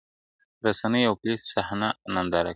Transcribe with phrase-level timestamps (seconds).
[0.59, 2.49] o رسنۍ او پوليس صحنه ننداره کوي,